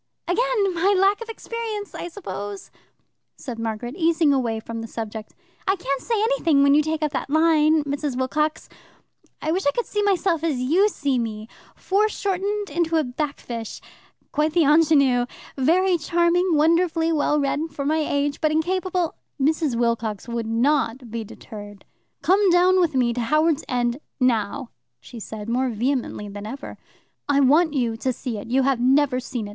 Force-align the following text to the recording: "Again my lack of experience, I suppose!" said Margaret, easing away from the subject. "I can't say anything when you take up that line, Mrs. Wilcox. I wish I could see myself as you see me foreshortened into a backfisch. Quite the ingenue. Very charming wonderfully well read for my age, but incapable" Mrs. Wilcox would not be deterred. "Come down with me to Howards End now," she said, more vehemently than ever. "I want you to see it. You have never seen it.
"Again 0.27 0.73
my 0.73 0.95
lack 0.97 1.21
of 1.21 1.29
experience, 1.29 1.93
I 1.93 2.07
suppose!" 2.07 2.71
said 3.37 3.59
Margaret, 3.59 3.93
easing 3.95 4.33
away 4.33 4.59
from 4.59 4.81
the 4.81 4.87
subject. 4.87 5.35
"I 5.67 5.75
can't 5.75 6.01
say 6.01 6.19
anything 6.23 6.63
when 6.63 6.73
you 6.73 6.81
take 6.81 7.03
up 7.03 7.11
that 7.11 7.29
line, 7.29 7.83
Mrs. 7.83 8.17
Wilcox. 8.17 8.67
I 9.43 9.51
wish 9.51 9.67
I 9.67 9.71
could 9.71 9.85
see 9.85 10.01
myself 10.01 10.43
as 10.43 10.57
you 10.59 10.89
see 10.89 11.19
me 11.19 11.47
foreshortened 11.75 12.71
into 12.71 12.95
a 12.97 13.03
backfisch. 13.03 13.79
Quite 14.31 14.53
the 14.53 14.65
ingenue. 14.65 15.27
Very 15.55 15.99
charming 15.99 16.55
wonderfully 16.57 17.11
well 17.13 17.39
read 17.39 17.69
for 17.69 17.85
my 17.85 17.99
age, 17.99 18.41
but 18.41 18.49
incapable" 18.51 19.13
Mrs. 19.39 19.75
Wilcox 19.75 20.27
would 20.27 20.47
not 20.47 21.11
be 21.11 21.23
deterred. 21.23 21.85
"Come 22.23 22.49
down 22.49 22.79
with 22.79 22.95
me 22.95 23.13
to 23.13 23.21
Howards 23.21 23.63
End 23.69 23.99
now," 24.19 24.71
she 24.99 25.19
said, 25.19 25.47
more 25.47 25.69
vehemently 25.69 26.27
than 26.27 26.47
ever. 26.47 26.79
"I 27.29 27.39
want 27.39 27.75
you 27.75 27.95
to 27.97 28.11
see 28.11 28.39
it. 28.39 28.49
You 28.49 28.63
have 28.63 28.79
never 28.79 29.19
seen 29.19 29.47
it. 29.47 29.49